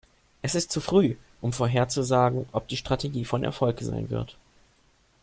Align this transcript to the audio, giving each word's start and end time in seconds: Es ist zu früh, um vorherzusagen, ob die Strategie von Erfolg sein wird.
Es 0.41 0.55
ist 0.55 0.71
zu 0.71 0.81
früh, 0.81 1.15
um 1.41 1.53
vorherzusagen, 1.53 2.47
ob 2.53 2.67
die 2.67 2.75
Strategie 2.77 3.23
von 3.23 3.43
Erfolg 3.43 3.81
sein 3.81 4.09
wird. 4.09 4.35